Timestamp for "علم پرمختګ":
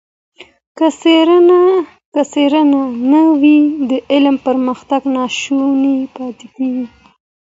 4.11-5.01